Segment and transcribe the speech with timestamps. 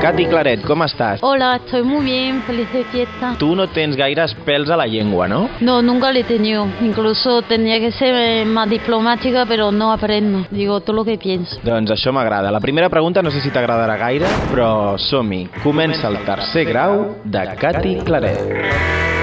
[0.00, 1.20] Cati Claret, com estàs?
[1.20, 3.34] Hola, estoy muy bien, feliz de fiesta.
[3.38, 5.42] Tu no tens gaires pèls a la llengua, no?
[5.60, 6.66] No, nunca le he tenido.
[6.80, 10.46] Incluso tendría que ser eh, más diplomática, pero no aprendo.
[10.50, 11.60] Digo todo lo que pienso.
[11.62, 12.50] Doncs això m'agrada.
[12.50, 15.50] La primera pregunta no sé si t'agradarà gaire, però som-hi.
[15.62, 19.20] Comença el tercer grau de Cati Claret.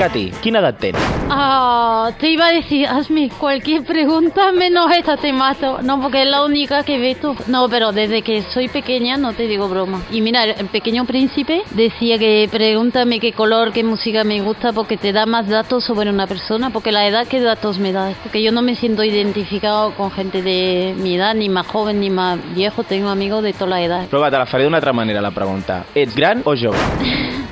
[0.00, 1.08] Cati, quina edat tens?
[1.28, 5.82] Ah, te iba a decir, hazme cualquier pregunta menos esta te mato.
[5.82, 7.36] No, porque es la única que ves tú.
[7.48, 10.00] No, pero desde que soy pequeña no te digo broma.
[10.10, 14.96] Y mira, el pequeño príncipe decía que pregúntame qué color, qué música me gusta, porque
[14.96, 16.70] te da más datos sobre una persona.
[16.70, 18.14] Porque la edad, ¿qué datos me da?
[18.22, 22.08] Porque yo no me siento identificado con gente de mi edad, ni más joven, ni
[22.08, 22.84] más viejo.
[22.84, 24.08] Tengo amigos de toda la edad.
[24.08, 25.84] Però va, te la faré d'una altra manera, la pregunta.
[25.94, 26.78] Ets gran o jove?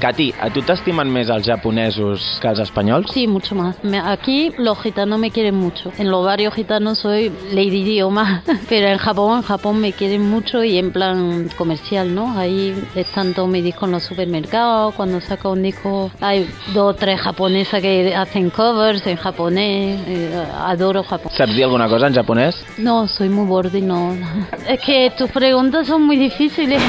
[0.00, 3.10] Cati, a tu t'estimen més els japonesos que els espanyols?
[3.12, 3.76] Sí, mucho más.
[4.04, 5.92] Aquí los gitanos me quieren mucho.
[5.98, 10.64] En los barrios gitanos soy lady idioma, pero en Japón, en Japón me quieren mucho
[10.64, 12.38] y en plan comercial, ¿no?
[12.38, 14.94] Ahí están todos mis discos en los supermercados.
[14.94, 20.00] Cuando saco un disco hay dos o tres japonesas que hacen covers en japonés.
[20.06, 21.32] eh, adoro Japón.
[21.54, 22.64] Dir alguna cosa en japonès?
[22.78, 24.14] No, soy muy borde, no.
[24.68, 26.80] Es que tus preguntas son muy difíciles.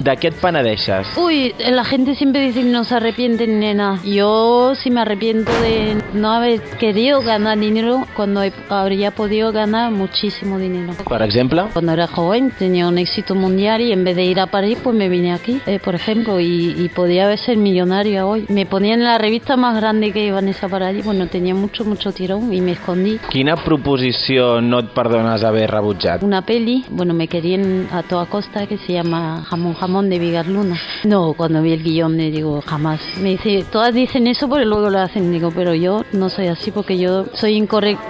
[0.00, 1.06] De què et penedeixes?
[1.16, 4.00] Uy, la gente siempre dice no se arrepiente ni de nada.
[4.02, 10.58] Yo sí me arrepiento de no haber querido ganar dinero cuando habría podido ganar muchísimo
[10.58, 10.92] dinero.
[11.08, 11.62] Per exemple?
[11.72, 14.96] Cuando era joven tenía un éxito mundial y en vez de ir a París pues
[14.96, 18.44] me vine aquí, eh, por ejemplo, y, y podía haber ser millonaria hoy.
[18.48, 22.52] Me ponían en la revista más grande que Vanessa Paradis, bueno, tenía mucho, mucho tirón
[22.52, 23.20] y me escondí.
[23.30, 26.24] Quina proposició no et perdones haver rebutjat?
[26.24, 30.48] Una peli, bueno, me querían a toda costa que se llama Jamón Jamón de Vigar
[30.48, 30.76] Luna.
[31.04, 33.00] No, cuando vi el guion le digo, jamás.
[33.20, 35.30] Me dice, todas dicen eso porque luego lo hacen.
[35.30, 37.56] Digo, pero yo no soy así porque yo soy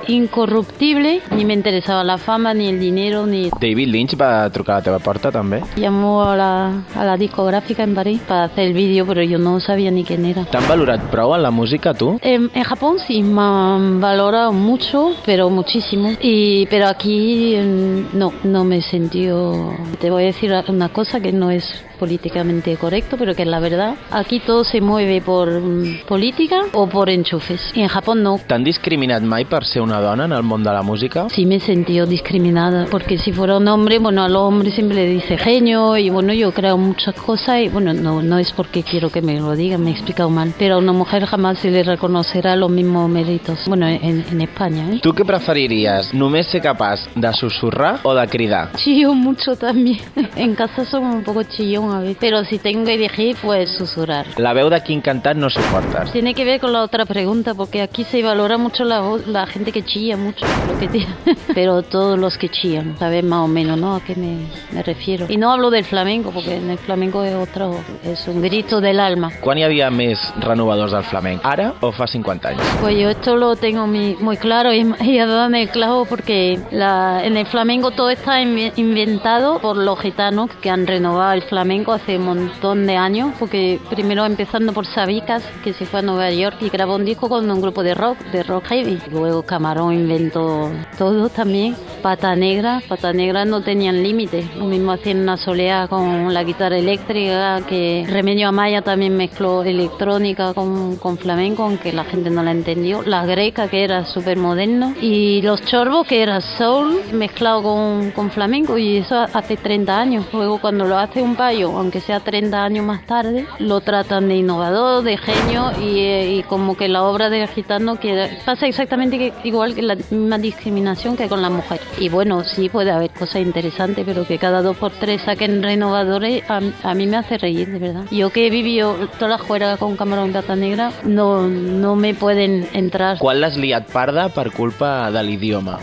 [0.08, 3.50] incorruptible, ni me interesaba la fama, ni el dinero, ni...
[3.60, 5.60] David Lynch va trucar a la teva porta, també?
[5.76, 9.60] Llamó a la, a la discográfica en París para hacer el vídeo, pero yo no
[9.60, 10.44] sabía ni quién era.
[10.44, 12.18] T'han valorat prou en la música, tu?
[12.22, 16.12] En, en Japón sí me han valorado mucho, pero muchísimo.
[16.20, 19.74] Y pero aquí mm, no, no me he sentido.
[20.00, 23.60] Te voy a decir una cosa que no es políticamente correcto, pero que es la
[23.60, 23.94] verdad.
[24.10, 27.72] Aquí todo se mueve por mm, política o por enchufes.
[27.74, 28.38] Y en Japón no.
[28.46, 31.28] T'han discriminat mai per ser una dona en el món de la música?
[31.30, 34.96] Sí me he sentido discriminada, porque si fuera un hombre, bueno, a los hombres siempre
[34.96, 38.82] le dice genio y bueno, yo creo muchas cosas y bueno, no, no es porque
[38.82, 41.70] quiero que me lo digan, me he explicado mal, pero a una mujer jamás se
[41.70, 45.00] le reconocerá los mismos méritos, bueno, en, en España, ¿eh?
[45.02, 46.12] Tu què preferiries?
[46.16, 48.72] Només ser capaç de susurrar o de cridar?
[48.76, 50.00] Chillo mucho también,
[50.36, 51.83] en casa somos un poco chillón
[52.20, 54.26] pero si tengo que elegir, pues susurrar.
[54.38, 56.12] La veu de quin cantant no suportes?
[56.12, 59.72] Tiene que ver con la otra pregunta, porque aquí se valora mucho la la gente
[59.72, 61.14] que chilla mucho, lo que tiene.
[61.54, 63.96] pero todos los que chillan, sabes más o menos, ¿no?
[63.96, 65.26] A qué me, me refiero.
[65.28, 67.74] Y no hablo del flamenco, porque en el flamenco es otro,
[68.04, 69.30] es un grito del alma.
[69.40, 71.40] Quan hi havia més renovadors del flamenc?
[71.44, 72.62] Ara o fa 50 anys?
[72.80, 77.24] Pues yo esto lo tengo mi- muy claro y, y en el clavo porque la-
[77.24, 81.73] en el flamenco todo está inve- inventado por los gitanos que han renovado el flamenco
[81.92, 86.30] hace un montón de años, porque primero empezando por Sabicas, que se fue a Nueva
[86.30, 89.00] York y grabó un disco con un grupo de rock, de rock heavy.
[89.10, 91.76] Luego Camarón inventó todo también.
[92.02, 94.54] Pata Negra, Pata Negra no tenían límites.
[94.56, 100.52] Lo mismo hacían una soleá con la guitarra eléctrica, que Remedio Amaya también mezcló electrónica
[100.52, 103.02] con, con flamenco, aunque la gente no la entendió.
[103.02, 104.94] La greca, que era súper moderno.
[105.00, 108.76] Y los chorbos, que era soul mezclado con, con flamenco.
[108.76, 110.26] Y eso hace 30 años.
[110.32, 114.36] Luego cuando lo hace un payo, aunque sea 30 años más tarde, lo tratan de
[114.36, 119.32] innovador, de genio y, eh, y como que la obra del gitano que pasa exactamente
[119.44, 120.83] igual que la misma discriminación
[121.16, 121.80] que con la mujer.
[121.98, 126.42] Y bueno, sí puede haber cosas interesantes, pero que cada dos por tres saquen renovadores,
[126.48, 128.04] a, a mí me hace reír, de verdad.
[128.10, 132.14] Yo que he vivido toda la juega con Camarón y Pata Negra, no, no me
[132.14, 133.18] pueden entrar.
[133.18, 135.78] Quan l'has liat parda per culpa de l'idioma?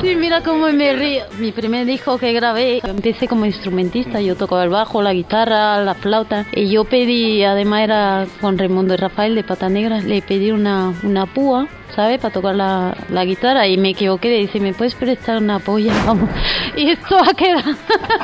[0.00, 1.24] Sí, mira cómo me río.
[1.38, 4.20] Mi primer disco que grabé, empecé como instrumentista.
[4.20, 6.46] Yo tocaba el bajo, la guitarra, la flauta.
[6.52, 10.92] Y yo pedí, además era con Raimundo y Rafael de Pata Negra, le pedí una,
[11.02, 12.20] una púa, ¿sabes?
[12.20, 13.66] Para tocar la, la guitarra.
[13.66, 14.28] Y me equivoqué.
[14.28, 15.92] Le dice, ¿me puedes prestar una polla?
[16.06, 16.28] Vamos.
[16.76, 17.72] Y esto ha quedado.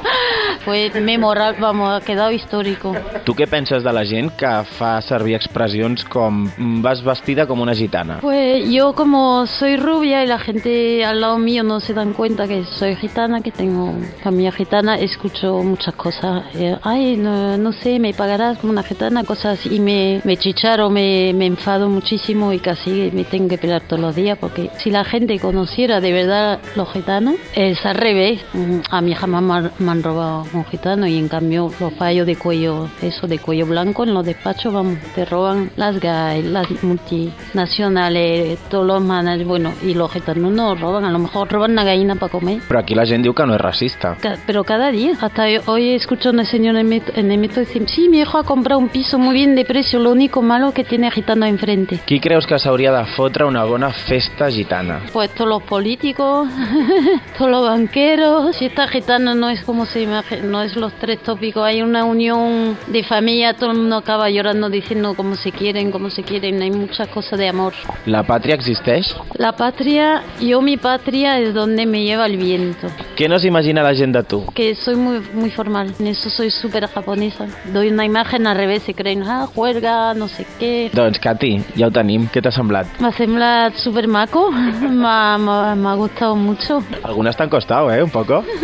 [0.64, 2.94] Fue memorable, vamos, ha quedado histórico.
[3.24, 7.60] Tu què penses de la gent que fa servir expressions com "Mm, vas vestida com
[7.60, 8.18] una gitana?
[8.20, 12.46] Pues yo como soy rubia y la gente al lado mío no se dan cuenta
[12.46, 13.92] que soy gitana, que tengo
[14.22, 16.44] familia gitana, escucho muchas cosas.
[16.54, 19.64] Eh, Ay, no, no sé, me pagarás como una gitana, cosas.
[19.66, 24.14] Y me, me chicharo, me, me enfado muchísimo y casi me tengo que todos los
[24.14, 28.40] días porque si la gente conociera de verdad los gitanos, es al revés.
[28.52, 29.42] Mm, A mí jamás
[29.78, 33.66] me han- robado un gitano y en cambio los fallos de cuello, eso de cuello
[33.66, 39.72] blanco en los despachos, vamos, te roban las GAI, las multinacionales, todos los managers, bueno,
[39.82, 42.60] y los gitanos no roban, a lo mejor roban una gallina para comer.
[42.68, 44.16] Però aquí la gent diu que no és racista.
[44.20, 47.60] Ca- Pero cada día, hasta hoy- escucho a una señora en el en el metro
[47.60, 50.68] decir, sí, mi hijo ha comprado un piso muy bien de precio, lo único malo
[50.68, 52.00] es que tiene gitano enfrente.
[52.06, 53.04] Qui creus que s'hauria de
[53.46, 55.00] una bona festa gitana?
[55.12, 56.48] Pues todos los políticos,
[57.38, 61.22] todos los banqueros, si esta gitana no es como se imagina, no es los tres
[61.22, 65.90] tópicos, hay una unión de familia, todo el mundo acaba llorando diciendo cómo se quieren,
[65.90, 67.72] cómo se quieren, hay muchas cosas de amor.
[68.06, 69.14] La pàtria existeix?
[69.38, 72.88] La patria, yo mi patria es donde me lleva el viento.
[73.16, 74.44] Què no s'imagina la gent de tu?
[74.54, 77.46] que soy muy muy formal, en eso soy súper japonesa.
[77.72, 80.90] Doy una imagen al revés, se creen, ah, juerga, no sé qué.
[80.92, 82.26] Doncs, Cati, ja ho tenim.
[82.32, 82.86] Què t'ha semblat?
[83.00, 84.50] M'ha semblat súper maco,
[85.06, 86.82] m'ha gustado mucho.
[87.02, 88.02] Algunes t'han costat, eh?
[88.02, 88.44] Un poco.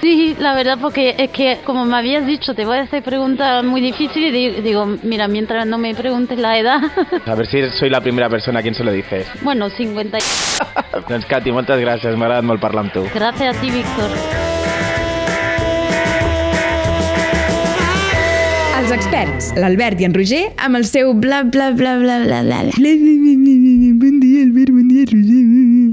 [0.00, 3.64] Sí, la verdad, porque es que como me habías dicho, te voy a hacer preguntas
[3.64, 6.78] muy difíciles y di- digo, mira, mientras no me preguntes la edad,
[7.26, 9.26] A ver si soy la primera persona a quien se lo dices.
[9.42, 10.18] bueno, 50.
[10.18, 10.22] y-
[11.08, 12.14] doncs, Cati, moltes gràcies.
[12.16, 13.02] M'ha agradat molt parlar amb tu.
[13.12, 14.10] Gracias a ti, Víctor.
[18.78, 22.64] Els experts, l'Albert i en Roger, amb el seu bla bla bla bla bla bla.
[22.74, 23.87] bla.